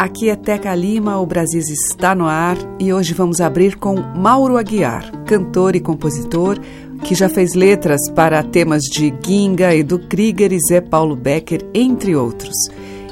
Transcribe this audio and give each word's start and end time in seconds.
Aqui 0.00 0.30
é 0.30 0.34
Teca 0.34 0.74
Lima, 0.74 1.20
o 1.20 1.26
Brasil 1.26 1.60
está 1.60 2.14
no 2.14 2.24
ar 2.24 2.56
e 2.78 2.90
hoje 2.90 3.12
vamos 3.12 3.38
abrir 3.38 3.76
com 3.76 3.96
Mauro 4.00 4.56
Aguiar, 4.56 5.12
cantor 5.26 5.76
e 5.76 5.80
compositor 5.80 6.58
que 7.04 7.14
já 7.14 7.28
fez 7.28 7.52
letras 7.52 8.10
para 8.10 8.42
temas 8.42 8.84
de 8.84 9.12
Ginga, 9.22 9.74
Edu 9.74 9.98
Krieger 9.98 10.54
e 10.54 10.58
Zé 10.58 10.80
Paulo 10.80 11.14
Becker, 11.14 11.66
entre 11.74 12.16
outros. 12.16 12.54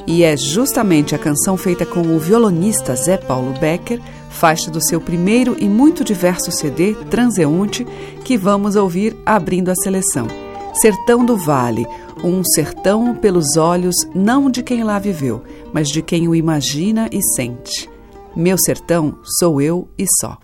E 0.06 0.22
é 0.24 0.34
justamente 0.34 1.14
a 1.14 1.18
canção 1.18 1.58
feita 1.58 1.84
com 1.84 2.00
o 2.00 2.18
violonista 2.18 2.96
Zé 2.96 3.18
Paulo 3.18 3.52
Becker, 3.60 4.00
faixa 4.30 4.70
do 4.70 4.80
seu 4.80 4.98
primeiro 4.98 5.56
e 5.58 5.68
muito 5.68 6.02
diverso 6.02 6.50
CD, 6.50 6.94
Transeunte, 7.10 7.86
que 8.24 8.38
vamos 8.38 8.76
ouvir 8.76 9.14
abrindo 9.26 9.70
a 9.70 9.74
seleção. 9.74 10.47
Sertão 10.80 11.24
do 11.24 11.36
Vale, 11.36 11.86
um 12.22 12.44
sertão 12.44 13.14
pelos 13.14 13.56
olhos 13.56 13.96
não 14.14 14.50
de 14.50 14.62
quem 14.62 14.84
lá 14.84 14.98
viveu, 14.98 15.42
mas 15.72 15.88
de 15.88 16.02
quem 16.02 16.28
o 16.28 16.34
imagina 16.34 17.08
e 17.10 17.20
sente. 17.34 17.90
Meu 18.36 18.56
sertão 18.56 19.18
sou 19.38 19.60
eu 19.60 19.88
e 19.98 20.04
só. 20.20 20.38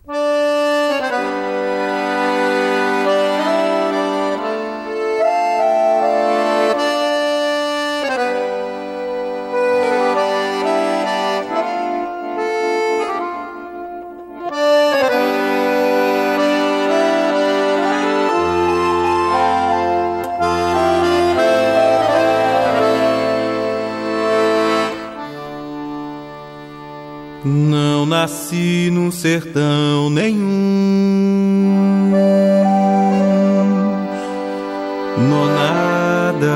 Nasci 28.25 28.89
num 28.91 29.11
sertão 29.11 30.09
nenhum, 30.09 30.41
nonada. 35.29 36.55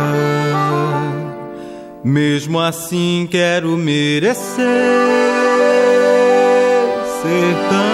Mesmo 2.02 2.58
assim 2.58 3.28
quero 3.30 3.77
merecer 3.77 4.64
sertão, 7.20 7.92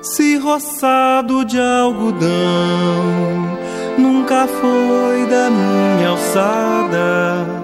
se 0.00 0.38
roçado 0.38 1.44
de 1.44 1.60
algodão 1.60 2.30
nunca 3.98 4.46
foi 4.46 5.26
da 5.26 5.50
minha 5.50 6.08
alçada 6.08 7.61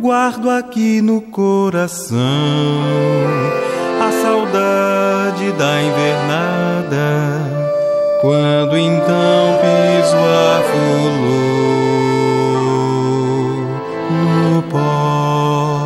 guardo 0.00 0.48
aqui 0.48 1.02
no 1.02 1.20
coração 1.20 2.18
a 4.00 4.12
saudade 4.22 5.50
da 5.52 5.82
invernada, 5.82 7.42
quando 8.20 8.78
então 8.78 9.58
piso 9.60 10.16
a 10.16 10.62
flor 10.70 11.18
no 14.12 14.62
pó, 14.62 15.80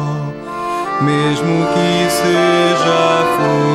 mesmo 1.00 1.66
que 1.72 2.10
seja 2.10 3.22
flor 3.36 3.72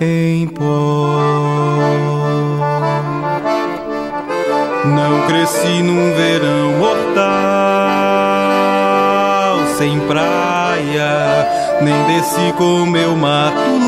em 0.00 0.46
pó. 0.48 1.27
Cresci 5.28 5.82
num 5.82 6.14
verão 6.14 6.72
mortal, 6.78 7.18
sem 9.76 10.00
praia, 10.00 11.46
nem 11.82 12.02
desci 12.04 12.54
com 12.56 12.86
meu 12.86 13.14
matulão 13.14 13.84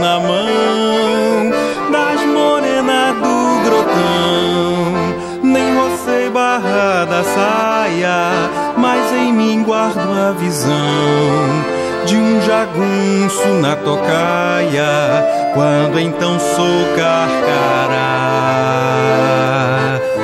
na 0.00 0.18
mão 0.18 1.50
das 1.92 2.24
morenas 2.24 3.16
do 3.16 3.60
grotão. 3.64 4.94
Nem 5.42 5.76
rocei 5.76 6.30
barra 6.30 7.04
da 7.04 7.22
saia, 7.22 8.48
mas 8.78 9.12
em 9.12 9.30
mim 9.30 9.62
guardo 9.62 10.10
a 10.10 10.32
visão 10.32 11.80
de 12.06 12.16
um 12.16 12.40
jagunço 12.40 13.46
na 13.60 13.76
tocaia, 13.76 15.39
quando 15.54 15.98
então 15.98 16.38
sou 16.38 16.96
carcará, 16.96 17.98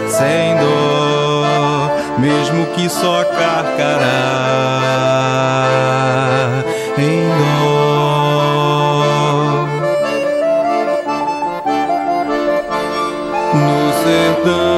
sem 0.09 0.56
dor, 0.56 1.91
mesmo 2.19 2.66
que 2.75 2.88
só 2.88 3.25
carcará, 3.25 4.04
em. 6.98 7.26
No 13.56 13.93
sertão 14.04 14.75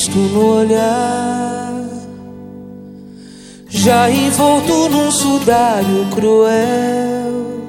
Cristo 0.00 0.18
no 0.18 0.60
olhar, 0.60 1.74
já 3.68 4.10
envolto 4.10 4.88
num 4.88 5.10
sudário 5.10 6.06
cruel. 6.10 7.60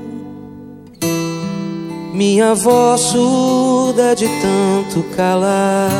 Minha 2.13 2.55
voz 2.55 3.01
surda 3.01 4.15
de 4.15 4.27
tanto 4.27 5.03
calar, 5.13 5.91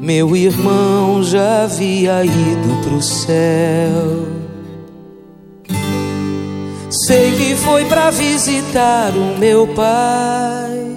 meu 0.00 0.34
irmão 0.34 1.22
já 1.22 1.62
havia 1.62 2.24
ido 2.24 2.82
pro 2.82 3.00
céu. 3.00 4.26
Sei 7.06 7.36
que 7.36 7.54
foi 7.54 7.84
para 7.84 8.10
visitar 8.10 9.12
o 9.12 9.38
meu 9.38 9.68
pai 9.68 10.90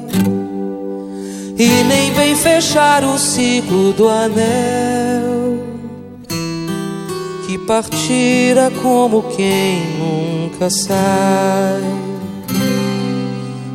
e 1.58 1.84
nem 1.84 2.13
fechar 2.44 3.04
o 3.06 3.18
ciclo 3.18 3.94
do 3.94 4.10
anel 4.10 5.64
que 7.48 7.58
partira 7.58 8.70
como 8.82 9.24
quem 9.24 9.82
nunca 9.98 10.70
sai. 10.70 11.82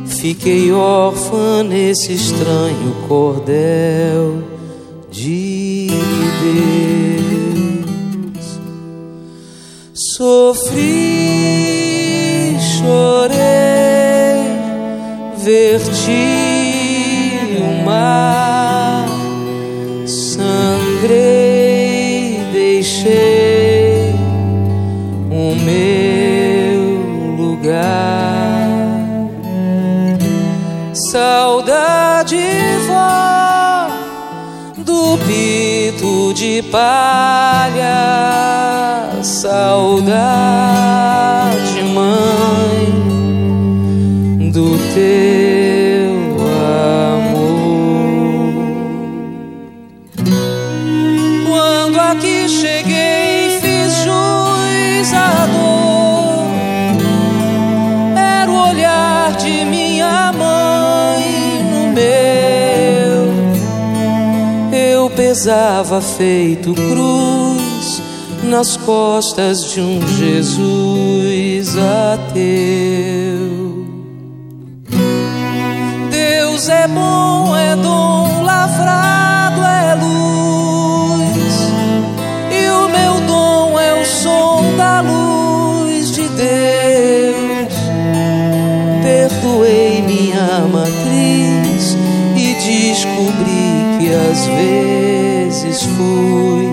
Fiquei 0.05 0.71
órfã 0.71 1.63
nesse 1.63 2.13
estranho 2.13 2.95
cordel 3.07 4.43
de 5.09 5.87
Deus. 7.23 8.59
Sofri, 10.15 10.85
chorei, 12.77 13.39
verti 15.37 16.38
Bye. 36.71 37.48
Feito 66.01 66.73
cruz 66.73 68.01
nas 68.43 68.77
costas 68.77 69.71
de 69.71 69.81
um 69.81 69.99
Jesus 70.07 71.75
ateu. 71.77 73.49
Deus 76.09 76.69
é 76.69 76.87
bom, 76.87 77.55
é 77.55 77.75
dom 77.75 78.43
lavrado, 78.43 79.61
é 79.61 79.95
luz. 79.95 81.73
E 82.51 82.69
o 82.69 82.87
meu 82.89 83.19
dom 83.27 83.79
é 83.79 84.01
o 84.01 84.05
som 84.05 84.75
da 84.77 85.01
luz 85.01 86.11
de 86.11 86.27
Deus. 86.29 87.73
Perdoei 89.03 90.01
minha 90.01 90.65
matriz 90.71 91.97
e 92.35 92.53
descobri 92.55 93.97
que 93.99 94.13
às 94.13 94.45
vezes 94.45 95.08
fui 95.87 96.68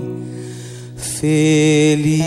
feliz. 0.98 2.24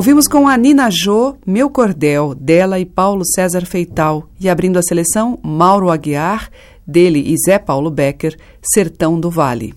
Ouvimos 0.00 0.26
com 0.26 0.48
a 0.48 0.56
Nina 0.56 0.88
Jô, 0.90 1.36
Meu 1.46 1.68
Cordel, 1.68 2.34
dela 2.34 2.80
e 2.80 2.86
Paulo 2.86 3.22
César 3.22 3.66
Feital, 3.66 4.30
e 4.40 4.48
abrindo 4.48 4.78
a 4.78 4.82
seleção, 4.82 5.38
Mauro 5.42 5.90
Aguiar, 5.90 6.48
dele 6.86 7.22
e 7.26 7.34
Zé 7.36 7.58
Paulo 7.58 7.90
Becker, 7.90 8.34
Sertão 8.62 9.20
do 9.20 9.30
Vale. 9.30 9.74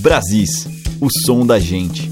Brasis, 0.00 0.68
o 1.00 1.08
som 1.26 1.44
da 1.44 1.58
gente. 1.58 2.08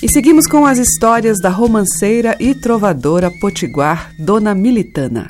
E 0.00 0.08
seguimos 0.12 0.46
com 0.46 0.64
as 0.64 0.78
histórias 0.78 1.38
da 1.42 1.50
romanceira 1.50 2.36
e 2.38 2.54
trovadora 2.54 3.32
potiguar 3.40 4.14
Dona 4.16 4.54
Militana. 4.54 5.26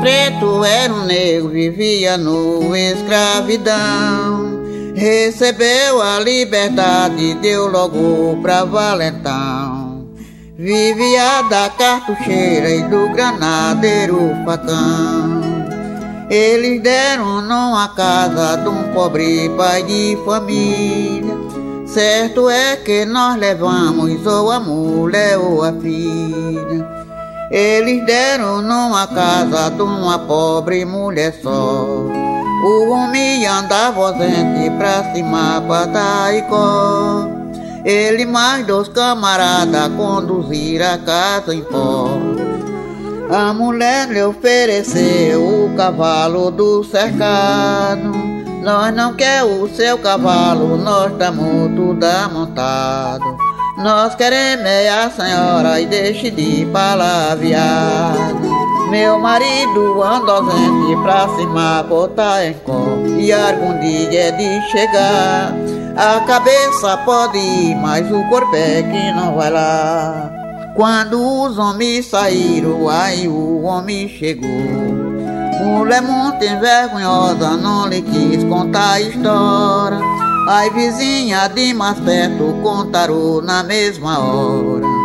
E 0.00 0.02
os 0.02 0.02
pretos 0.02 0.66
eram 0.66 1.04
negros, 1.04 1.52
vivia 1.52 2.16
no 2.16 2.74
escravidão. 2.74 4.60
Recebeu 4.94 6.00
a 6.00 6.18
liberdade, 6.20 7.34
deu 7.34 7.68
logo 7.68 8.40
pra 8.40 8.64
valentão. 8.64 10.08
Vivia 10.56 11.42
da 11.42 11.68
cartucheira 11.70 12.70
e 12.70 12.82
do 12.84 13.10
granadeiro 13.10 14.30
facão. 14.44 15.40
Eles 16.30 16.82
deram 16.82 17.42
numa 17.42 17.88
casa 17.88 18.56
de 18.56 18.68
um 18.68 18.92
pobre 18.94 19.50
pai 19.56 19.82
de 19.82 20.18
família. 20.24 21.36
Certo 21.86 22.48
é 22.48 22.76
que 22.76 23.04
nós 23.04 23.36
levamos 23.38 24.26
ou 24.26 24.50
a 24.50 24.60
mulher 24.60 25.38
ou 25.38 25.62
a 25.62 25.72
filha. 25.72 26.99
Eles 27.50 28.06
deram 28.06 28.62
numa 28.62 29.08
casa 29.08 29.70
de 29.70 29.82
uma 29.82 30.20
pobre 30.20 30.84
mulher 30.84 31.34
só. 31.42 31.50
O 31.50 32.90
homem 32.90 33.44
andava 33.44 34.06
ausente 34.06 34.70
pra 34.78 35.12
cima 35.12 35.60
pra 35.66 35.88
Taicó. 35.88 37.28
Ele 37.84 38.24
mais 38.24 38.64
dois 38.66 38.88
camaradas 38.88 39.88
conduziram 39.96 40.94
a 40.94 40.98
casa 40.98 41.52
em 41.52 41.64
pó. 41.64 42.10
A 43.28 43.52
mulher 43.52 44.08
lhe 44.08 44.22
ofereceu 44.22 45.42
o 45.42 45.74
cavalo 45.76 46.52
do 46.52 46.84
cercado. 46.84 48.12
Nós 48.62 48.94
não 48.94 49.14
quer 49.14 49.42
o 49.42 49.68
seu 49.74 49.98
cavalo, 49.98 50.76
nós 50.76 51.10
estamos 51.10 51.74
tudo 51.74 52.04
amontado. 52.04 53.49
Nós 53.82 54.14
queremos 54.14 54.66
é 54.66 54.90
a 54.90 55.10
senhora 55.10 55.80
e 55.80 55.86
deixe 55.86 56.30
de 56.30 56.66
palavreado. 56.66 58.50
Meu 58.90 59.18
marido 59.18 60.02
anda 60.02 60.32
ausente 60.32 60.96
pra 61.02 61.26
cima, 61.34 61.82
botar 61.84 62.44
em 62.44 62.52
com 62.52 63.06
E 63.18 63.32
algum 63.32 63.80
dia 63.80 64.24
é 64.24 64.30
de 64.32 64.70
chegar. 64.70 65.54
A 65.96 66.20
cabeça 66.26 66.98
pode 67.06 67.38
ir, 67.38 67.74
mas 67.76 68.06
o 68.12 68.22
corpo 68.28 68.54
é 68.54 68.82
que 68.82 69.12
não 69.12 69.36
vai 69.36 69.50
lá. 69.50 70.30
Quando 70.76 71.44
os 71.44 71.56
homens 71.56 72.04
saíram, 72.04 72.86
aí 72.86 73.26
o 73.26 73.62
homem 73.62 74.06
chegou. 74.10 74.50
Mulher 75.64 76.02
muito 76.02 76.44
envergonhosa, 76.44 77.56
não 77.56 77.86
lhe 77.88 78.02
quis 78.02 78.44
contar 78.44 78.92
a 78.92 79.00
história 79.00 80.29
Ai 80.48 80.70
vizinha 80.70 81.48
de 81.48 81.74
mais 81.74 81.98
perto 82.00 82.60
contaram 82.62 83.40
na 83.42 83.62
mesma 83.62 84.18
hora 84.18 85.00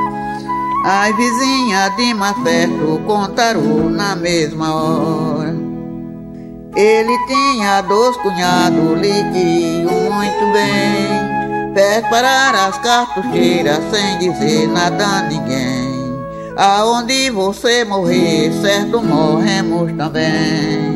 Ai, 0.88 1.12
vizinha 1.14 1.90
de 1.98 2.14
mais 2.14 2.38
perto 2.44 3.02
contaram 3.08 3.90
na 3.90 4.16
mesma 4.16 4.72
hora. 4.72 5.56
Ele 6.76 7.18
tinha 7.26 7.82
dois 7.82 8.16
cunhados, 8.18 9.02
lhe 9.02 9.24
muito 9.84 10.54
bem. 10.54 11.74
Preparar 11.74 12.54
as 12.54 12.78
cartucheiras 12.78 13.80
sem 13.90 14.20
dizer 14.20 14.68
nada 14.68 15.04
a 15.04 15.22
ninguém. 15.24 16.24
Aonde 16.56 17.32
você 17.32 17.84
morrer, 17.84 18.52
certo 18.62 19.02
morremos 19.02 19.92
também. 19.94 20.95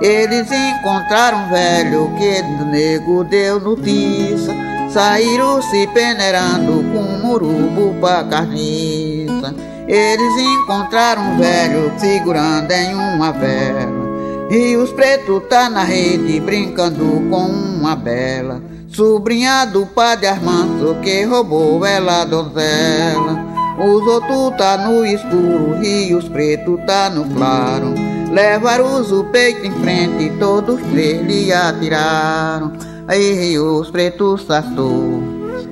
Eles 0.00 0.48
encontraram 0.50 1.44
um 1.44 1.48
velho 1.50 2.12
que 2.16 2.42
do 2.42 2.64
nego 2.66 3.24
deu 3.24 3.58
notícia. 3.58 4.54
Saíram 4.90 5.60
se 5.60 5.86
peneirando 5.88 6.84
com 6.92 7.00
um 7.00 7.30
urubu 7.32 7.94
pra 8.00 8.22
carniça. 8.22 9.54
Eles 9.88 10.34
encontraram 10.36 11.22
um 11.22 11.38
velho 11.38 11.92
segurando 11.98 12.70
em 12.70 12.94
uma 12.94 13.32
vela. 13.32 14.08
E 14.50 14.76
os 14.76 14.92
pretos 14.92 15.42
tá 15.50 15.68
na 15.68 15.82
rede 15.82 16.38
brincando 16.40 17.04
com 17.28 17.46
uma 17.46 17.96
bela. 17.96 18.62
Sobrinha 18.88 19.64
do 19.66 19.84
padre 19.84 20.28
Armando 20.28 20.96
que 21.02 21.24
roubou 21.24 21.84
ela 21.84 22.24
donzela. 22.24 23.46
Os 23.78 24.06
outros 24.06 24.56
tá 24.56 24.78
no 24.78 25.04
escuro 25.04 25.84
e 25.84 26.14
os 26.14 26.28
pretos 26.28 26.80
tá 26.86 27.10
no 27.10 27.24
claro. 27.34 28.07
Levaram 28.30 29.02
o 29.02 29.24
peito 29.24 29.66
em 29.66 29.72
frente, 29.80 30.30
todos 30.38 30.80
três 30.90 31.22
lhe 31.22 31.52
atiraram. 31.52 32.72
Aí 33.06 33.58
os 33.58 33.90
pretos 33.90 34.44
sastou. 34.44 35.22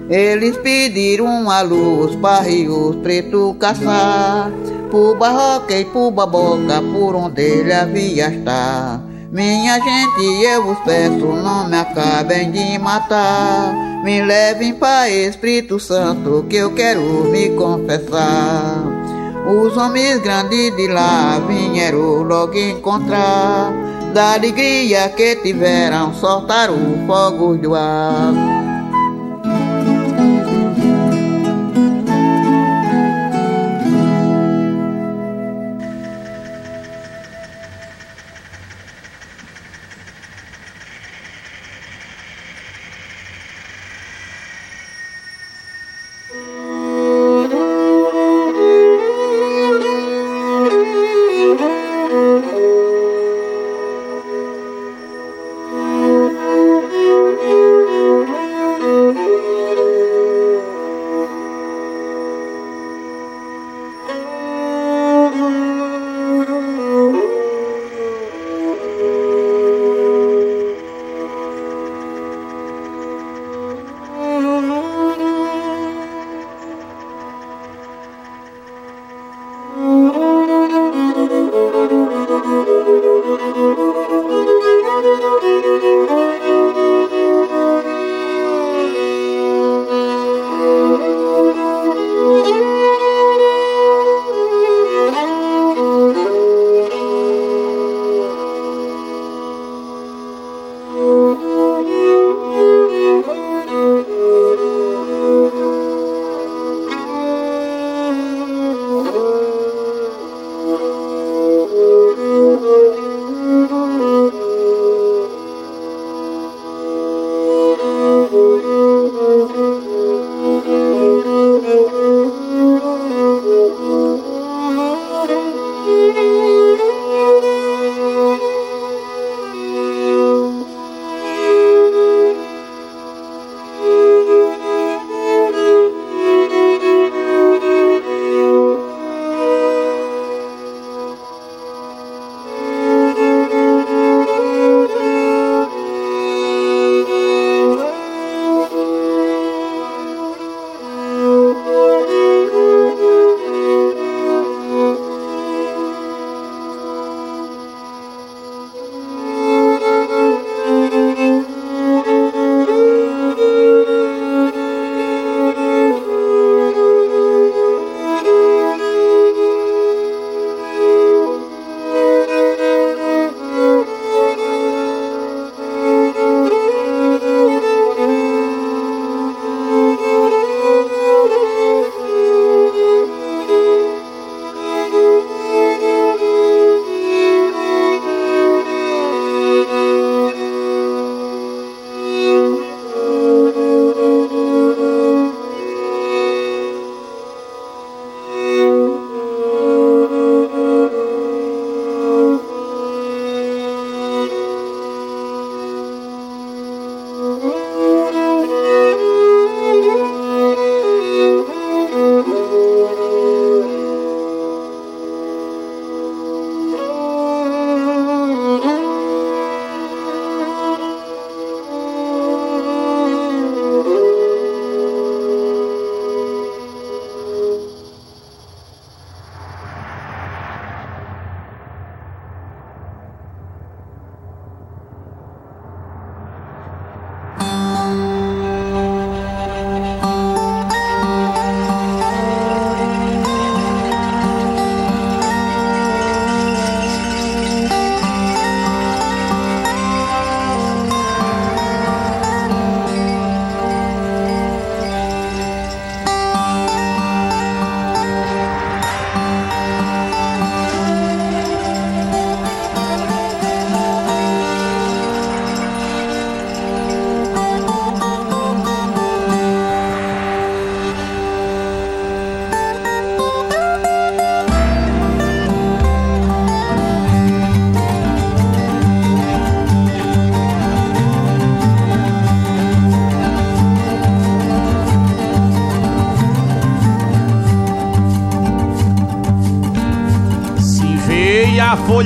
Eles 0.09 0.57
pediram 0.59 1.51
a 1.51 1.61
luz 1.61 2.17
para 2.17 2.43
rios 2.43 2.97
pretos 2.97 3.57
caçar. 3.59 4.51
Por 4.91 5.17
barroca 5.17 5.79
e 5.79 5.85
por 5.85 6.11
baboca, 6.13 6.81
por 6.81 7.15
onde 7.15 7.43
ele 7.43 7.73
havia 7.73 8.29
estar. 8.29 9.03
Minha 9.31 9.79
gente, 9.79 10.45
eu 10.45 10.65
vos 10.65 10.79
peço, 10.85 11.27
não 11.27 11.69
me 11.69 11.77
acabem 11.77 12.51
de 12.51 12.79
matar. 12.79 13.75
Me 14.03 14.23
levem 14.23 14.73
para 14.73 15.11
Espírito 15.11 15.79
Santo, 15.79 16.47
que 16.49 16.57
eu 16.57 16.73
quero 16.73 17.03
me 17.31 17.51
confessar. 17.51 18.96
Os 19.47 19.77
homens 19.77 20.19
grandes 20.23 20.75
de 20.75 20.89
lá 20.89 21.39
vieram 21.47 22.25
logo 22.25 22.59
encontrar 22.59 23.73
da 24.13 24.35
alegria 24.35 25.09
que 25.11 25.37
tiveram, 25.37 26.13
soltaram 26.15 26.77
fogos 27.07 27.57
do 27.61 27.73
ar. 27.73 28.35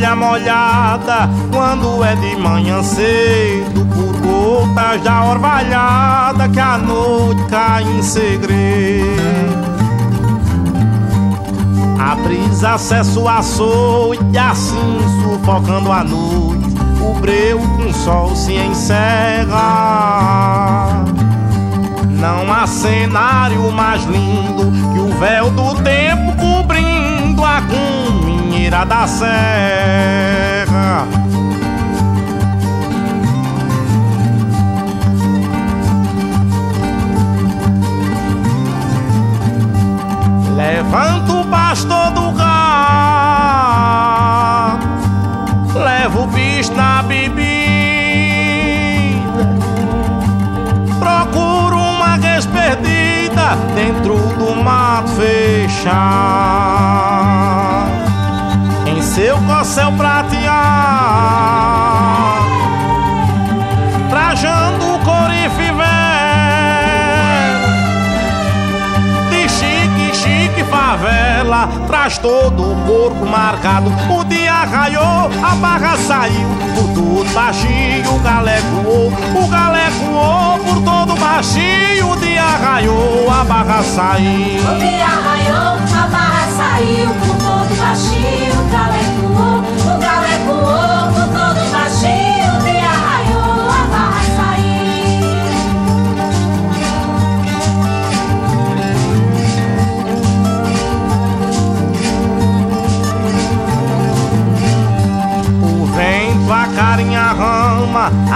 Folha 0.01 0.17
molhada 0.17 1.29
quando 1.53 2.03
é 2.03 2.17
de 2.17 2.35
manhã 2.37 2.83
cedo 2.83 3.87
por 3.87 4.17
gotas 4.27 5.03
da 5.03 5.25
orvalhada 5.25 6.49
que 6.49 6.59
a 6.59 6.79
noite 6.79 7.43
cai 7.51 7.83
em 7.83 8.03
segredo. 8.03 9.61
A 11.99 12.15
brisa 12.15 12.71
acessa 12.71 13.21
o 13.21 13.29
açoite 13.29 14.39
assim 14.39 15.01
sufocando 15.23 15.93
a 15.93 16.03
noite. 16.03 16.71
O 17.03 17.13
breu 17.21 17.59
com 17.59 17.93
sol 17.93 18.35
se 18.35 18.55
encerra. 18.55 19.55
Não 22.09 22.51
há 22.51 22.67
cenário 22.67 23.71
mais 23.71 24.03
lindo 24.05 24.73
que 24.93 24.99
o 24.99 25.13
véu 25.19 25.51
do 25.51 25.75
tempo 25.83 26.35
cobrindo 26.37 27.45
a 27.45 27.61
cuminheira 28.61 28.85
da 28.85 29.07
serra. 29.07 31.07
Levanta 40.57 41.33
o 41.33 41.45
pastor 41.47 42.11
do 42.11 42.33
gado, 42.33 42.51
leva 45.83 46.21
o 46.21 46.27
bicho 46.27 46.75
na 46.75 47.03
bebida, 47.03 47.41
procura 50.99 51.77
uma 51.77 52.19
vez 52.19 52.45
perdida 52.47 53.57
dentro 53.75 54.19
do 54.37 54.55
mato 54.63 55.09
fechado, 55.13 55.81
seu 59.11 59.37
corcel 59.39 59.91
prateado, 59.93 60.41
trajando 64.09 64.95
o 64.95 64.99
corife 65.01 65.73
velho 65.73 65.91
de 69.31 69.49
chique, 69.49 70.15
chique 70.15 70.63
favela 70.63 71.69
Traz 71.89 72.19
todo 72.19 72.73
o 72.73 72.77
corpo 72.87 73.27
marcado. 73.27 73.93
O 74.09 74.23
dia 74.25 74.65
raiou, 74.65 75.29
a 75.43 75.57
barra 75.57 75.97
saiu 75.97 76.49
Por 76.77 76.95
todo 76.95 77.35
baixinho 77.35 78.15
o 78.15 78.19
galé 78.21 78.61
voou 78.61 79.13
O 79.35 79.49
galé 79.49 79.91
voou 79.91 80.59
por 80.61 80.83
todo 80.85 81.17
baixinho 81.17 82.13
O 82.13 82.17
dia 82.17 82.45
raiou, 82.45 83.29
a 83.29 83.43
barra 83.43 83.83
saiu. 83.83 84.63
O 84.63 84.79
dia 84.79 85.07
raiou, 85.07 85.79
a 86.01 86.07
barra 86.07 86.47
saiu 86.57 87.09
por 87.15 87.37
todo 87.39 87.50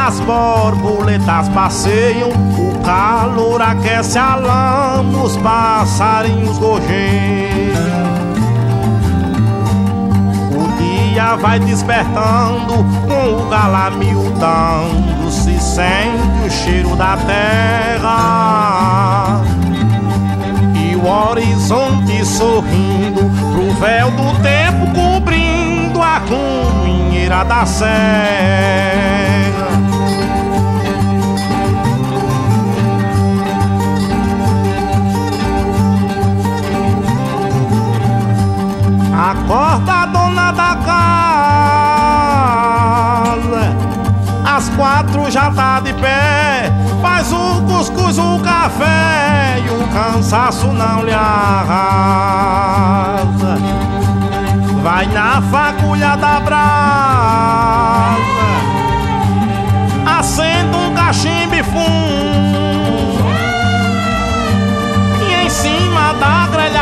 as 0.07 0.21
borboletas 0.21 1.49
passeiam, 1.49 2.31
o 2.31 2.79
calor 2.85 3.63
aquece 3.63 4.19
a 4.19 4.35
lama, 4.37 5.23
os 5.23 5.37
passarinhos 5.39 6.59
gorjeiam. 6.59 8.14
Dia 11.15 11.37
vai 11.37 11.61
despertando, 11.61 12.85
com 13.07 13.45
o 13.45 13.49
gala 13.49 13.89
miudando, 13.91 15.31
se 15.31 15.61
sente 15.61 16.45
o 16.45 16.51
cheiro 16.51 16.97
da 16.97 17.17
terra. 17.19 18.61
E 20.75 20.97
o 20.97 21.07
horizonte 21.07 22.27
sorrindo 22.27 23.31
pro 23.53 23.73
véu 23.75 24.11
do 24.11 24.35
tempo 24.43 24.93
cobrindo 24.93 26.03
a 26.03 26.21
cuminheira 26.21 27.45
da 27.45 27.65
serra. 27.65 28.75
Acorda, 39.17 40.14
dona 40.35 40.51
da 40.51 40.77
casa. 40.77 42.25
Às 44.45 44.69
quatro 44.71 45.31
já 45.31 45.51
tá 45.51 45.79
de 45.81 45.95
pé. 45.95 46.73
Faz 47.01 47.33
o 47.33 47.63
cuscuz, 47.63 48.19
o 48.19 48.41
café. 48.41 49.63
E 49.65 49.71
o 49.71 49.87
cansaço 49.89 50.67
não 50.67 51.05
lhe 51.05 51.13
arrasa. 51.13 51.65
Vai 54.83 55.07
na 55.07 55.41
fagulha 55.43 56.17
da 56.17 56.41
brasa. 56.41 56.65
Acenda 60.19 60.77
um 60.77 60.93
cachimbo 60.95 61.55
e 61.55 61.63
fumo. 61.63 62.14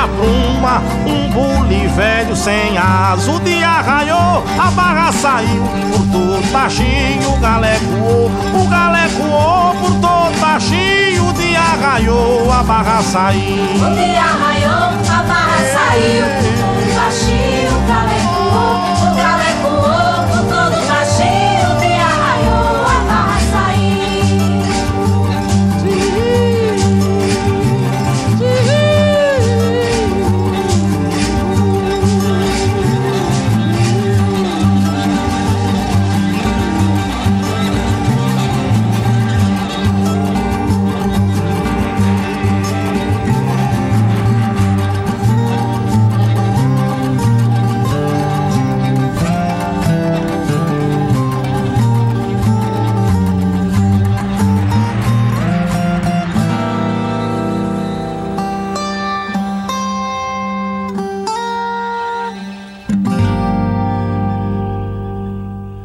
Bruma 0.06 0.82
Um 1.06 1.30
bule 1.30 1.86
velho 1.88 2.36
sem 2.36 2.76
asa 2.78 3.30
O 3.30 3.40
dia 3.40 3.80
raiou, 3.80 4.44
a 4.58 4.70
barra 4.70 5.12
saiu 5.12 5.62
Por 5.92 6.06
todo 6.12 6.52
baixinho 6.52 7.34
o 7.34 7.36
galé 7.38 7.78
voou 7.78 8.30
O 8.60 8.68
galé 8.68 9.08
voou 9.08 9.74
por 9.76 10.00
todo 10.00 10.40
baixinho 10.40 11.28
O 11.28 11.32
dia 11.34 11.60
raiou, 11.60 12.52
a 12.52 12.62
barra 12.62 13.02
saiu. 13.02 13.40
O 13.40 13.94
dia 13.94 14.22
raiou, 14.22 14.92
a 15.08 15.22
barra 15.22 15.58
saiu. 15.72 16.24
Por 16.36 16.52
todo 16.60 16.94
baixinho, 16.94 17.76
o 17.76 17.88
galé 17.88 18.91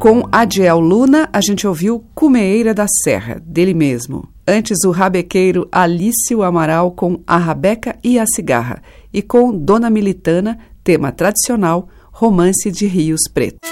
Com 0.08 0.24
Adiel 0.32 0.80
Luna, 0.80 1.28
a 1.34 1.42
gente 1.42 1.68
ouviu 1.68 2.02
Cumeeira 2.16 2.74
da 2.74 2.86
Serra, 3.04 3.42
dele 3.46 3.74
mesmo. 3.74 4.30
Antes, 4.48 4.86
o 4.86 4.92
rabequeiro 4.92 5.68
Alício 5.70 6.44
Amaral 6.44 6.92
com 6.92 7.22
A 7.28 7.36
Rabeca 7.36 7.94
e 8.02 8.18
a 8.18 8.24
Cigarra. 8.26 8.82
E 9.12 9.22
com 9.22 9.52
Dona 9.52 9.90
Militana, 9.90 10.60
tema 10.82 11.12
tradicional, 11.12 11.90
Romance 12.10 12.72
de 12.72 12.88
Rios 12.88 13.20
Pretos. 13.34 13.70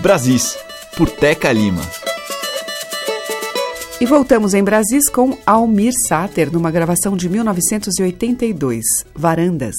Brasis, 0.00 0.58
por 0.96 1.08
Teca 1.08 1.52
Lima. 1.52 1.82
E 4.00 4.04
voltamos 4.04 4.52
em 4.52 4.64
Brasis 4.64 5.08
com 5.08 5.38
Almir 5.46 5.92
Sater, 6.08 6.52
numa 6.52 6.72
gravação 6.72 7.16
de 7.16 7.28
1982, 7.28 8.84
Varandas. 9.14 9.76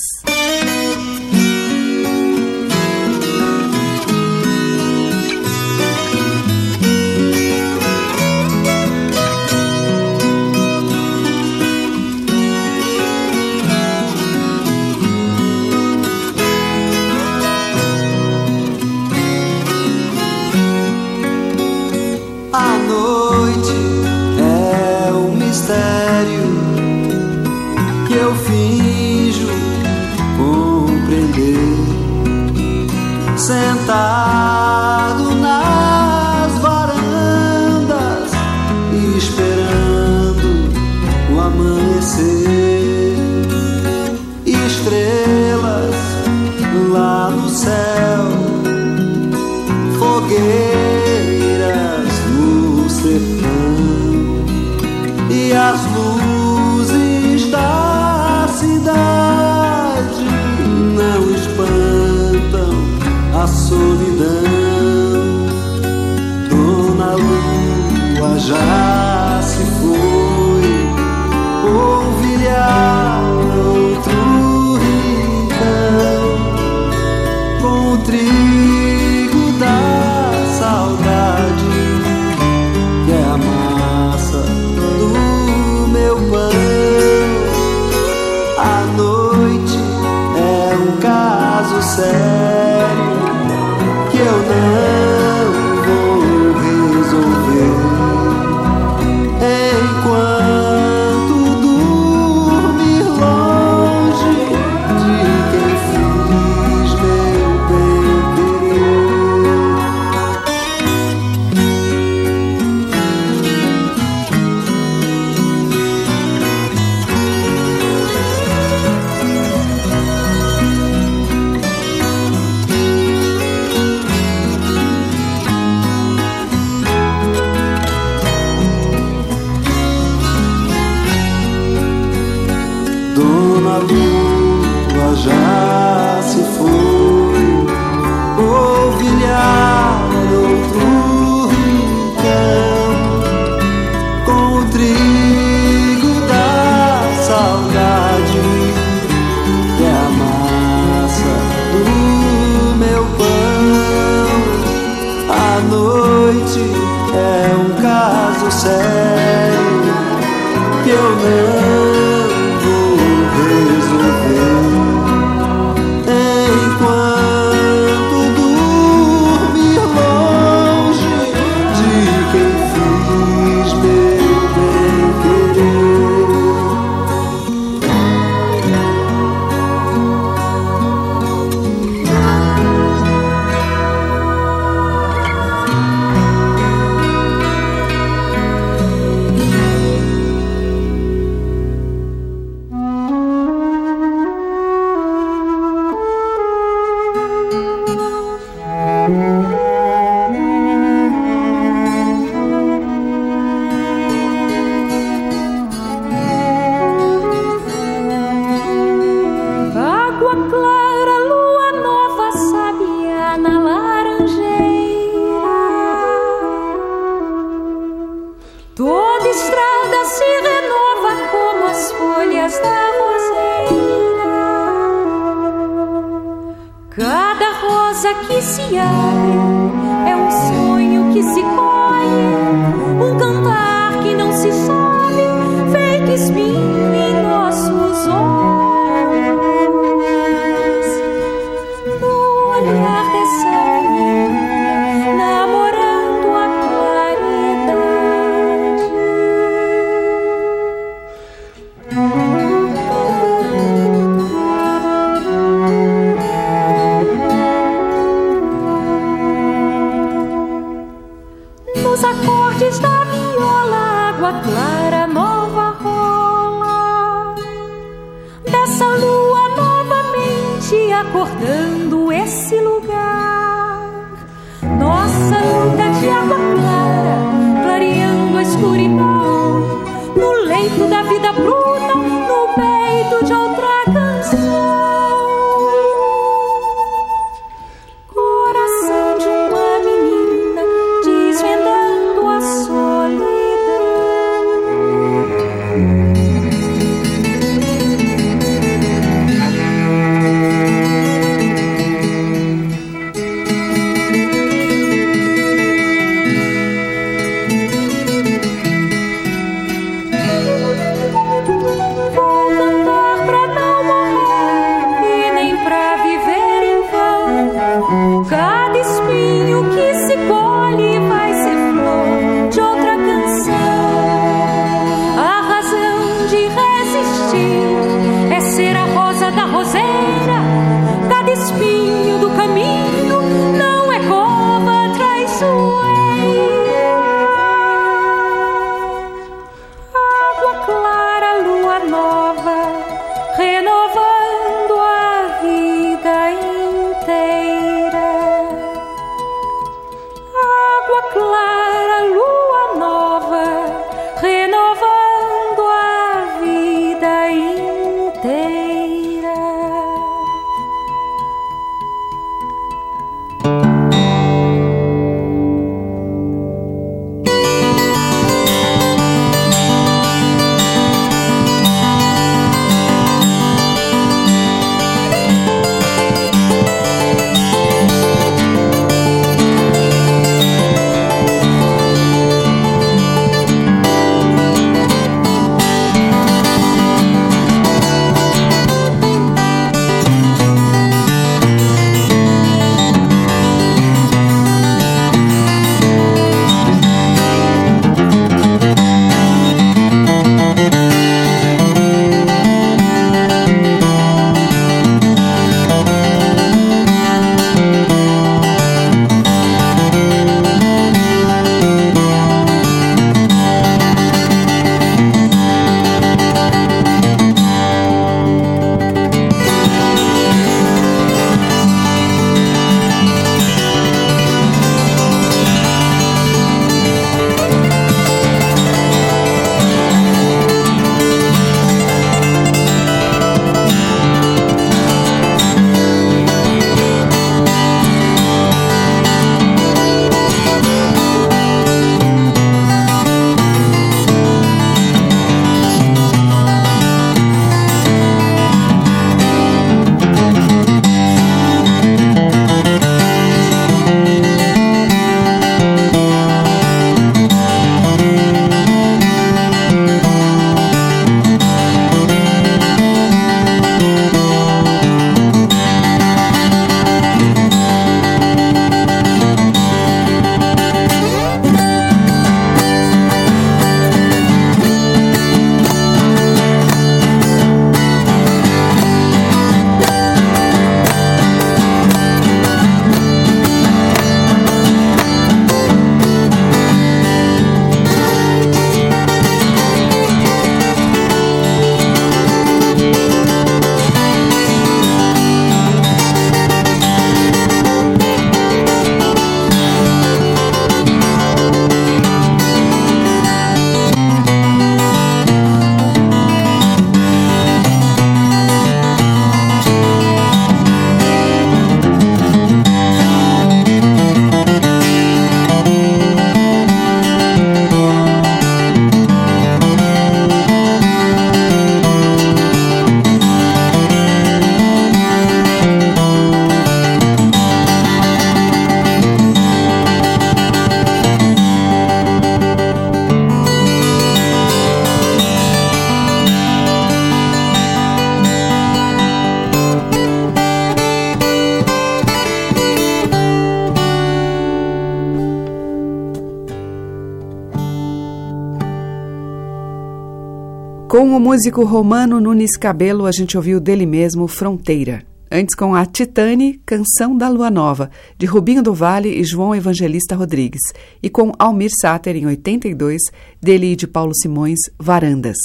Músico 551.25 551.63
romano 551.63 552.21
Nunes 552.21 552.55
Cabelo, 552.55 553.07
a 553.07 553.11
gente 553.11 553.35
ouviu 553.35 553.59
dele 553.59 553.88
mesmo 553.88 554.27
Fronteira. 554.27 555.03
Antes 555.31 555.55
com 555.55 555.73
a 555.73 555.83
Titane, 555.83 556.61
Canção 556.63 557.17
da 557.17 557.27
Lua 557.27 557.49
Nova, 557.49 557.89
de 558.15 558.27
Rubinho 558.27 558.61
do 558.61 558.75
Vale 558.75 559.09
e 559.09 559.23
João 559.23 559.55
Evangelista 559.55 560.15
Rodrigues. 560.15 560.61
E 561.01 561.09
com 561.09 561.31
Almir 561.39 561.71
Sater, 561.81 562.15
em 562.15 562.27
82, 562.27 563.01
dele 563.41 563.71
e 563.71 563.75
de 563.75 563.88
Paulo 563.88 564.11
Simões, 564.13 564.59
Varandas. 564.79 565.38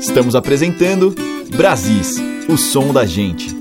Estamos 0.00 0.34
apresentando 0.34 1.14
Brasis, 1.56 2.16
o 2.48 2.56
som 2.56 2.92
da 2.92 3.06
gente. 3.06 3.53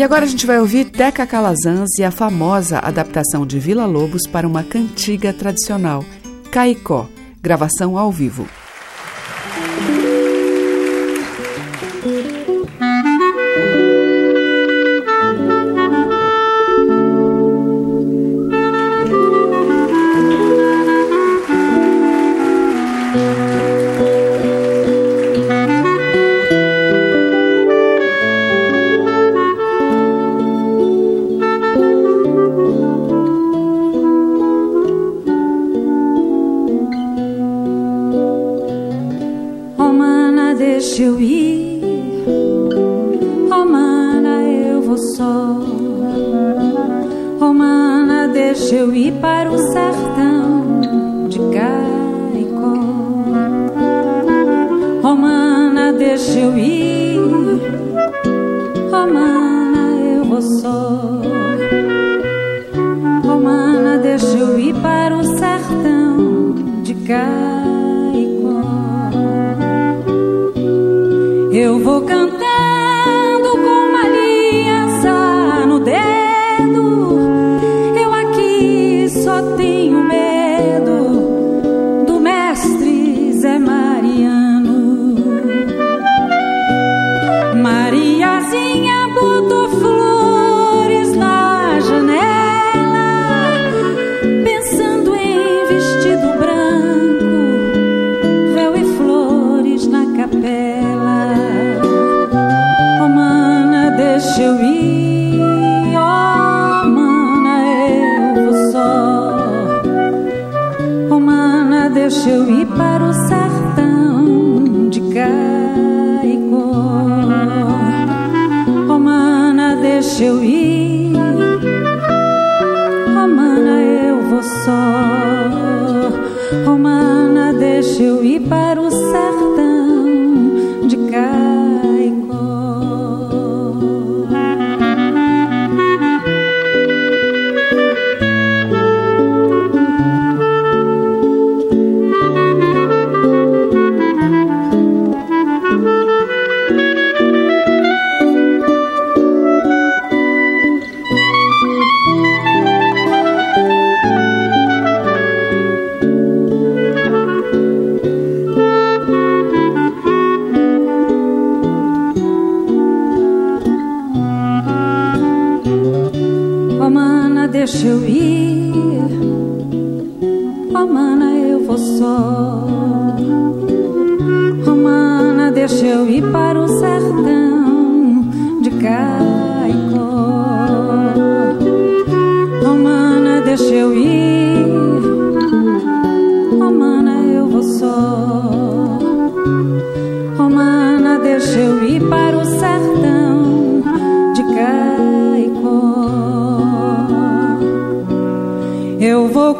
E 0.00 0.02
agora 0.02 0.24
a 0.24 0.26
gente 0.26 0.46
vai 0.46 0.58
ouvir 0.58 0.86
Teca 0.86 1.26
Calazans 1.26 1.98
e 1.98 2.02
a 2.02 2.10
famosa 2.10 2.78
adaptação 2.78 3.46
de 3.46 3.58
Vila 3.58 3.84
Lobos 3.84 4.26
para 4.26 4.48
uma 4.48 4.64
cantiga 4.64 5.30
tradicional, 5.30 6.02
Caicó, 6.50 7.06
gravação 7.42 7.98
ao 7.98 8.10
vivo. 8.10 8.48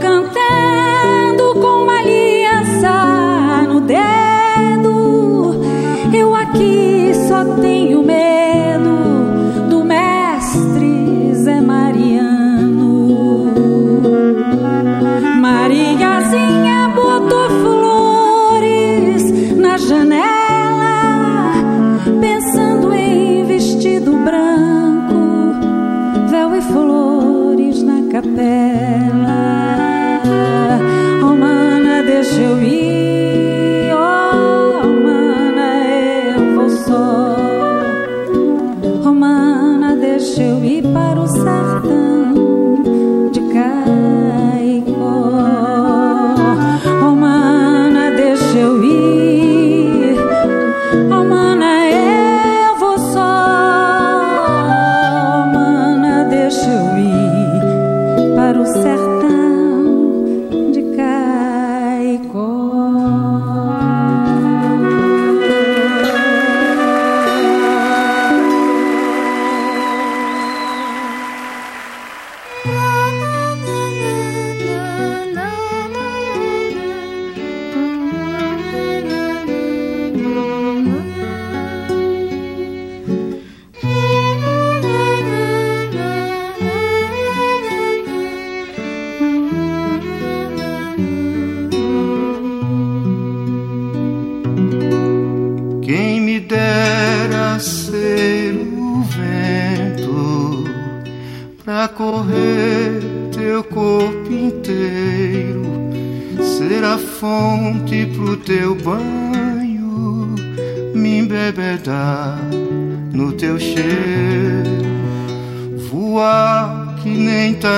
Para 0.00 0.29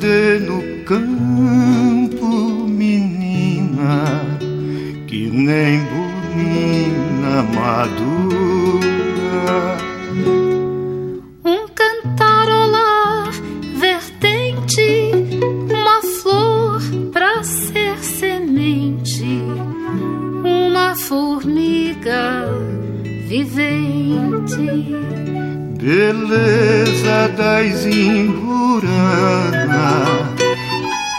imburanas, 28.49 29.69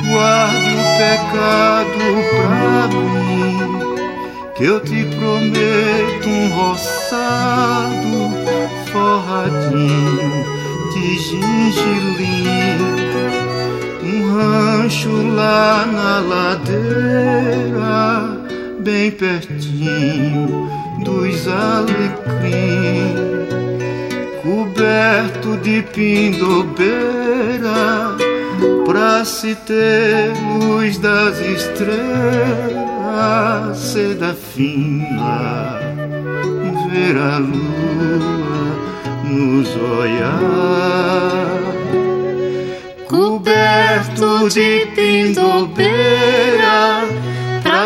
guarde 0.10 0.74
o 0.74 0.82
pecado 0.98 2.02
pra 2.36 2.88
mim, 2.88 3.70
que 4.56 4.64
eu 4.66 4.80
te 4.80 5.06
prometo 5.06 6.28
um 6.28 6.50
roçado 6.50 8.32
forradinho 8.92 10.44
de 10.92 11.20
gengilim, 11.20 12.80
um 14.04 14.34
rancho 14.34 15.14
lá 15.36 15.86
na 15.86 16.20
ladeira, 16.20 18.02
bem 18.80 19.12
pertinho 19.12 20.68
dos 21.04 21.48
alecrins 21.48 23.49
coberto 24.42 25.58
de 25.58 25.82
pindobeira, 25.82 26.88
pra 28.86 29.26
se 29.26 29.56
ter 29.56 30.32
luz 30.60 30.98
das 30.98 31.40
estrelas, 31.40 31.98
seda 33.78 34.34
fina, 34.34 35.80
ver 36.92 37.18
a 37.18 37.38
lua 37.38 38.78
nos 39.26 39.70
olhar. 39.76 40.40
Coberto 43.08 44.50
de 44.50 44.86
pindobeira, 44.96 45.50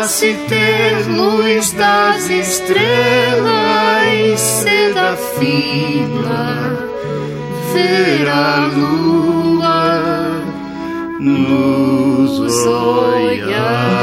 se 0.08 0.34
ter 0.48 1.06
luz 1.08 1.72
das 1.72 2.28
estrelas, 2.28 3.40
seda 4.40 5.16
fina, 5.38 6.76
ver 7.72 8.28
a 8.28 8.66
lua 8.66 10.42
nos 11.20 12.66
olhar. 12.66 13.94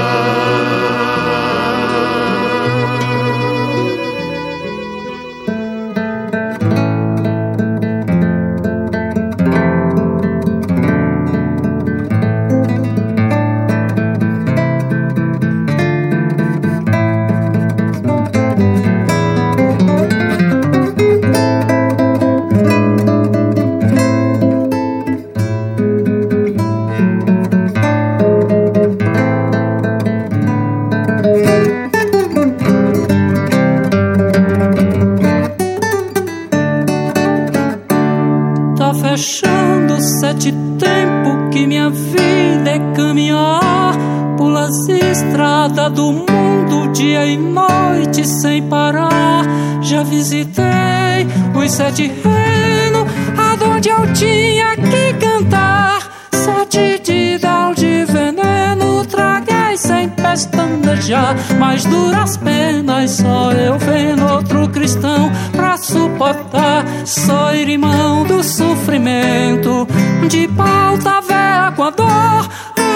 Sete 51.82 52.11
reinos, 52.23 53.11
aonde 53.36 53.89
eu 53.89 54.13
tinha 54.13 54.75
que 54.75 55.13
cantar. 55.13 56.27
Sete 56.32 56.99
didal 56.99 57.73
de 57.73 58.05
veneno, 58.05 59.03
traguei 59.05 59.75
sem 59.77 60.07
pestanejar. 60.09 61.36
Mas 61.57 61.84
duras 61.84 62.38
penas, 62.38 63.11
só 63.11 63.51
eu 63.53 63.79
vendo 63.79 64.32
outro 64.32 64.69
cristão 64.69 65.32
pra 65.53 65.75
suportar. 65.75 66.86
Sou 67.03 67.51
irmão 67.55 68.25
do 68.25 68.43
sofrimento, 68.43 69.88
de 70.29 70.47
pauta 70.49 71.19
velha 71.21 71.73
com 71.75 71.84
a 71.84 71.89
dor. 71.89 72.49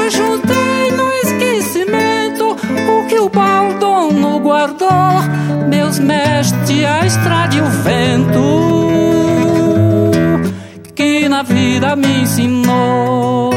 Ajuntei 0.05 0.91
no 0.91 1.11
esquecimento 1.23 2.51
o 2.51 3.07
que 3.07 3.17
o 3.17 3.29
baldono 3.29 4.39
guardou. 4.39 5.24
Mestres, 6.05 6.85
a 6.85 7.05
estrada 7.05 7.55
e 7.55 7.61
o 7.61 7.65
vento 7.65 8.85
que 10.93 11.27
na 11.27 11.43
vida 11.43 11.95
me 11.95 12.21
ensinou. 12.21 13.53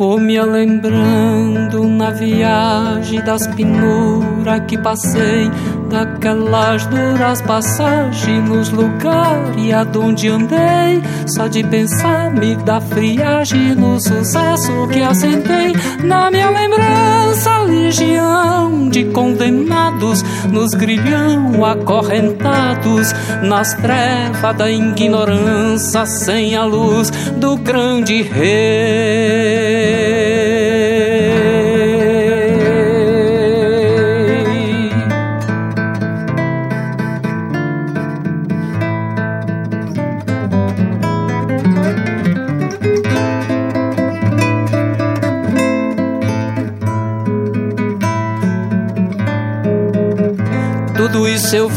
Vou 0.00 0.18
me 0.18 0.40
lembrando 0.40 1.84
na 1.84 2.10
viagem 2.10 3.22
das 3.22 3.46
penuras 3.48 4.62
que 4.66 4.78
passei, 4.78 5.50
daquelas 5.90 6.86
duras 6.86 7.42
passagens 7.42 8.48
nos 8.48 8.70
lugares 8.70 9.74
aonde 9.74 10.28
andei. 10.28 11.02
Só 11.26 11.48
de 11.48 11.62
pensar 11.64 12.30
me 12.30 12.54
dá 12.56 12.80
friagem 12.80 13.74
no 13.74 14.00
sucesso 14.00 14.88
que 14.88 15.02
assentei. 15.02 15.74
Na 16.02 16.30
minha 16.30 16.48
lembrança, 16.50 17.58
legião 17.58 18.88
de 18.88 19.04
condenados 19.06 20.22
nos 20.50 20.70
grilhão 20.70 21.64
acorrentados 21.64 23.12
nas 23.42 23.74
trevas 23.74 24.56
da 24.56 24.70
ignorância 24.70 26.06
sem 26.06 26.56
a 26.56 26.64
luz 26.64 27.10
do 27.36 27.56
grande 27.56 28.22
rei. 28.22 30.29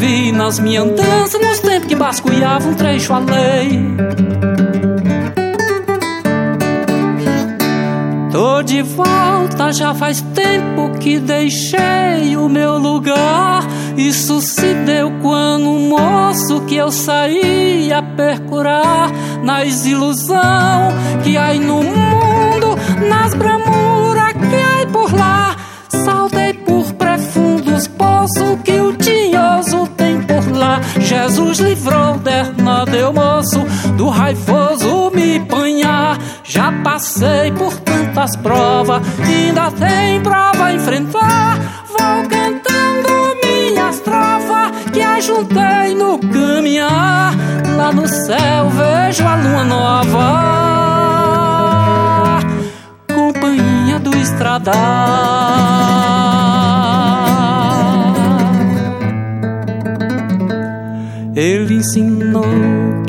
Vi 0.04 0.34
nas 0.34 0.60
minhas 0.60 0.86
andanças, 0.86 1.40
nos 1.40 1.60
tempos 1.60 1.88
que 1.88 1.96
basculhava 1.96 2.68
um 2.68 2.74
trecho 2.74 3.14
além. 3.14 3.96
Tô 8.30 8.62
de 8.64 8.82
volta, 8.82 9.72
já 9.72 9.94
faz 9.94 10.22
tempo 10.22 10.98
que 11.00 11.20
deixei 11.20 12.36
o 12.36 12.50
meu 12.50 12.78
lugar. 12.78 13.64
Isso 13.96 14.42
se 14.42 14.74
deu 14.86 15.10
quando 15.22 15.70
um 15.70 15.90
moço 15.90 16.62
que 16.66 16.76
eu 16.76 16.92
saí 16.92 17.94
a 17.94 18.02
percurar 18.02 19.10
nas 19.44 19.86
ilusão 19.86 20.92
que 21.24 21.38
há 21.38 21.54
no 21.54 21.84
mundo, 21.84 22.13
deu 32.94 33.12
moço 33.12 33.60
do 33.98 34.08
raivoso 34.08 35.12
me 35.16 35.40
panhar. 35.40 36.20
Já 36.44 36.72
passei 36.84 37.52
por 37.52 37.76
tantas 37.80 38.36
provas, 38.36 39.02
ainda 39.20 39.72
tem 39.72 40.22
prova 40.22 40.66
a 40.66 40.74
enfrentar. 40.74 41.58
Vou 41.88 42.30
cantando 42.30 43.36
minhas 43.44 44.00
trovas 44.00 44.72
que 44.94 45.02
ajuntei 45.02 45.96
no 45.96 46.20
caminhar. 46.20 47.34
Lá 47.76 47.92
no 47.92 48.08
céu 48.08 48.70
vejo 48.70 49.26
a 49.26 49.36
lua 49.36 49.64
nova, 49.64 50.40
companhia 53.12 54.00
do 54.00 54.16
estradar. 54.16 55.74
Ele 61.36 61.74
ensinou 61.78 62.44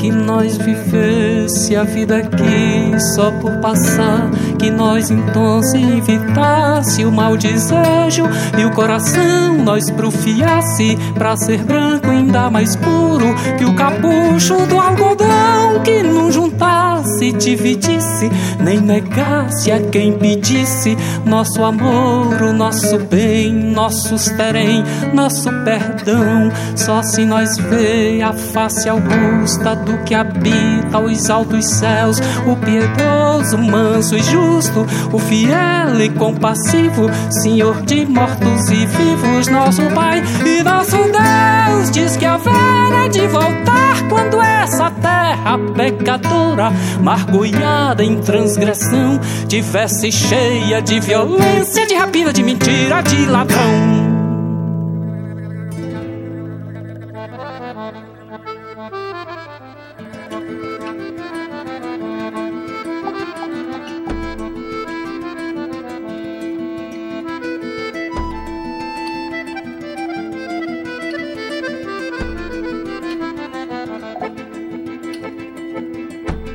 que 0.05 0.11
nós 0.11 0.55
vivesse 0.57 1.75
a 1.75 1.83
vida 1.83 2.17
aqui 2.17 2.95
só 3.15 3.31
por 3.31 3.57
passar, 3.57 4.29
que 4.59 4.69
nós 4.69 5.09
então 5.09 5.63
se 5.63 5.77
evitasse 5.81 7.03
o 7.03 7.11
mau 7.11 7.35
desejo 7.35 8.25
e 8.55 8.65
o 8.65 8.71
coração 8.71 9.57
nós 9.63 9.89
profiasse 9.89 10.95
para 11.15 11.35
ser 11.37 11.63
branco 11.63 12.07
ainda 12.07 12.51
mais 12.51 12.75
puro 12.75 13.33
que 13.57 13.65
o 13.65 13.73
capucho 13.73 14.67
do 14.67 14.79
algodão 14.79 15.81
que 15.83 16.03
não 16.03 16.31
juntasse, 16.31 16.84
dividisse, 17.31 18.29
nem 18.59 18.79
negasse 18.79 19.71
a 19.71 19.79
quem 19.79 20.13
pedisse. 20.13 20.97
Nosso 21.25 21.63
amor, 21.63 22.41
o 22.41 22.53
nosso 22.53 22.99
bem, 22.99 23.51
nossos 23.53 24.25
terem, 24.29 24.83
nosso 25.13 25.49
perdão. 25.63 26.49
Só 26.75 27.01
se 27.01 27.25
nós 27.25 27.57
ver 27.57 28.21
a 28.21 28.33
face 28.33 28.89
augusta 28.89 29.75
do 29.75 29.97
que 30.03 30.13
habita 30.13 30.99
os 30.99 31.29
altos 31.29 31.65
céus, 31.65 32.19
o 32.45 32.55
piedoso, 32.55 33.57
manso 33.57 34.15
e 34.15 34.23
justo, 34.23 34.85
o 35.11 35.19
fiel 35.19 36.01
e 36.01 36.09
compassivo, 36.09 37.09
Senhor 37.41 37.81
de 37.83 38.05
mortos 38.05 38.69
e 38.69 38.85
vivos, 38.85 39.47
nosso 39.47 39.81
Pai 39.93 40.23
e 40.45 40.63
nosso 40.63 40.97
Deus, 40.97 41.91
diz 41.91 42.17
que 42.17 42.25
a 42.25 42.37
vera 42.37 42.94
de 43.09 43.27
voltar 43.27 44.07
quando 44.09 44.41
essa 44.41 44.89
terra 44.89 45.57
pecadora, 45.75 46.71
margulhada 47.01 48.03
em 48.03 48.19
transgressão, 48.19 49.19
tivesse 49.47 50.11
cheia 50.11 50.81
de 50.81 50.99
violência, 50.99 51.85
de 51.85 51.95
rapina, 51.95 52.33
de 52.33 52.43
mentira, 52.43 53.01
de 53.01 53.25
ladrão. 53.25 54.14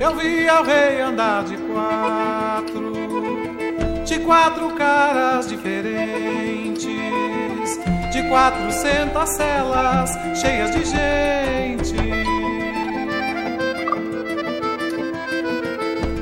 Eu 0.00 0.16
vi 0.16 0.48
ao 0.48 0.64
rei 0.64 0.98
andar 1.02 1.44
de 1.44 1.58
quatro, 1.58 2.92
de 4.06 4.18
quatro 4.20 4.70
caras 4.70 5.46
diferentes, 5.46 6.88
de 8.10 8.22
quatrocentas 8.30 9.28
celas 9.28 10.10
cheias 10.40 10.70
de 10.70 10.86
gente. 10.86 11.96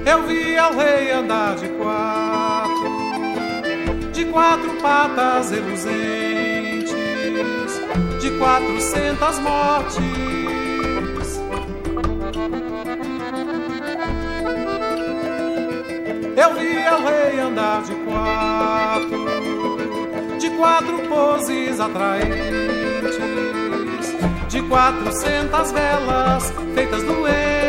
Eu 0.05 0.27
vi 0.27 0.57
ao 0.57 0.77
rei 0.77 1.13
andar 1.13 1.55
de 1.55 1.69
quatro, 1.69 2.91
de 4.13 4.25
quatro 4.25 4.73
patas 4.83 5.53
reluzentes, 5.53 6.91
de 8.21 8.31
quatrocentas 8.39 9.39
mortes. 9.39 10.28
Eu 16.41 16.55
vi 16.55 16.87
ao 16.87 17.03
rei 17.03 17.41
andar 17.41 17.83
de 17.83 17.97
quatro, 18.05 19.27
de 20.39 20.51
quatro 20.51 21.09
poses 21.09 21.81
atraentes, 21.81 23.19
de 24.49 24.63
quatrocentas 24.63 25.73
velas 25.73 26.53
feitas 26.77 27.03
doentes. 27.03 27.68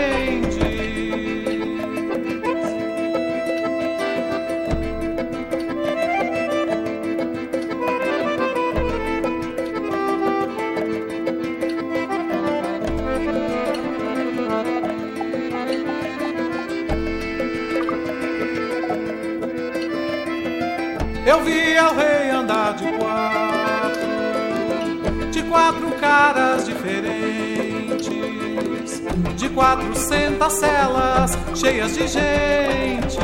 Celas 30.50 31.38
cheias 31.56 31.94
de 31.94 32.08
gente. 32.08 33.20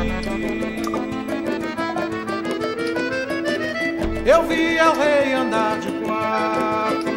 Eu 4.26 4.44
vi 4.44 4.80
ao 4.80 4.96
rei 4.96 5.34
andar 5.34 5.80
de 5.80 5.92
quatro, 6.04 7.12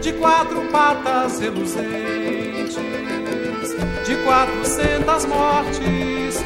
de 0.00 0.12
quatro 0.12 0.60
patas 0.70 1.40
reluzentes, 1.40 2.76
de 4.06 4.16
quatrocentas 4.24 5.26
mortes. 5.26 6.44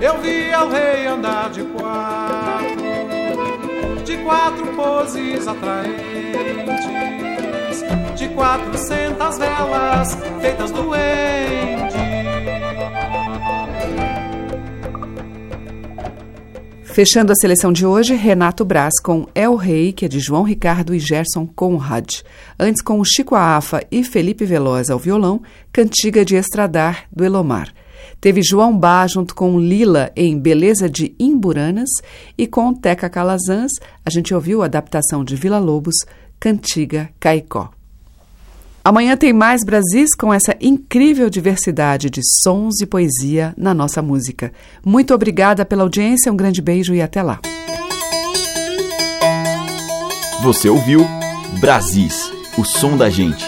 Eu 0.00 0.18
vi 0.20 0.52
ao 0.52 0.68
rei 0.68 1.06
andar 1.06 1.48
de 1.50 1.62
quatro, 1.62 1.81
de 4.12 4.18
quatro 4.24 4.66
poses 4.76 5.48
atraentes, 5.48 5.96
de 8.14 8.28
quatrocentas 8.28 9.38
velas 9.38 10.18
feitas 10.40 10.70
doentes. 10.70 12.02
Fechando 16.84 17.32
a 17.32 17.34
seleção 17.34 17.72
de 17.72 17.86
hoje, 17.86 18.14
Renato 18.14 18.66
Braz 18.66 19.00
com 19.02 19.26
El 19.34 19.56
Rei, 19.56 19.94
que 19.94 20.04
é 20.04 20.08
de 20.08 20.20
João 20.20 20.42
Ricardo 20.42 20.94
e 20.94 20.98
Gerson 20.98 21.46
Conrad. 21.46 22.20
Antes 22.60 22.82
com 22.82 23.00
o 23.00 23.04
Chico 23.04 23.34
Afa 23.34 23.82
e 23.90 24.04
Felipe 24.04 24.44
Veloz 24.44 24.90
ao 24.90 24.98
violão, 24.98 25.40
Cantiga 25.72 26.22
de 26.22 26.36
Estradar, 26.36 27.06
do 27.10 27.24
Elomar. 27.24 27.72
Teve 28.22 28.40
João 28.40 28.78
Bá 28.78 29.04
junto 29.08 29.34
com 29.34 29.58
Lila 29.58 30.12
em 30.14 30.38
Beleza 30.38 30.88
de 30.88 31.12
Imburanas 31.18 31.90
e 32.38 32.46
com 32.46 32.72
Teca 32.72 33.10
Calazans 33.10 33.72
a 34.06 34.10
gente 34.10 34.32
ouviu 34.32 34.62
a 34.62 34.66
adaptação 34.66 35.24
de 35.24 35.34
Vila 35.34 35.58
Lobos, 35.58 35.96
Cantiga 36.38 37.10
Caicó. 37.18 37.70
Amanhã 38.84 39.16
tem 39.16 39.32
mais 39.32 39.64
Brasis 39.64 40.14
com 40.14 40.32
essa 40.32 40.56
incrível 40.60 41.28
diversidade 41.28 42.08
de 42.08 42.20
sons 42.44 42.80
e 42.80 42.86
poesia 42.86 43.52
na 43.56 43.74
nossa 43.74 44.00
música. 44.00 44.52
Muito 44.86 45.12
obrigada 45.12 45.64
pela 45.64 45.82
audiência, 45.82 46.30
um 46.32 46.36
grande 46.36 46.62
beijo 46.62 46.94
e 46.94 47.02
até 47.02 47.24
lá. 47.24 47.40
Você 50.44 50.68
ouviu 50.68 51.04
Brasis, 51.58 52.30
o 52.56 52.64
som 52.64 52.96
da 52.96 53.10
gente, 53.10 53.44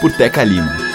por 0.00 0.10
Teca 0.10 0.42
Lima. 0.42 0.85